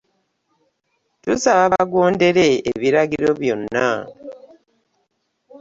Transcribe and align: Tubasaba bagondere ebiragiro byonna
Tubasaba 1.21 1.63
bagondere 1.73 2.45
ebiragiro 2.71 3.29
byonna 3.41 3.87